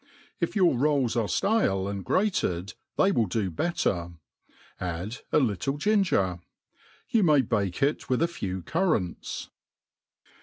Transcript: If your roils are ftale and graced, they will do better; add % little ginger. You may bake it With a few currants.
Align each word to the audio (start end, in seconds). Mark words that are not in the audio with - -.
If 0.39 0.55
your 0.55 0.73
roils 0.75 1.15
are 1.15 1.27
ftale 1.27 1.87
and 1.87 2.03
graced, 2.03 2.73
they 2.97 3.11
will 3.11 3.27
do 3.27 3.51
better; 3.51 4.13
add 4.79 5.19
% 5.27 5.31
little 5.31 5.77
ginger. 5.77 6.39
You 7.09 7.21
may 7.21 7.43
bake 7.43 7.83
it 7.83 8.09
With 8.09 8.23
a 8.23 8.27
few 8.27 8.63
currants. 8.63 9.51